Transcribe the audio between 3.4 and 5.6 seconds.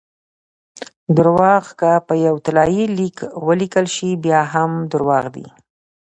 ولیکل سي؛ بیا هم درواغ دي!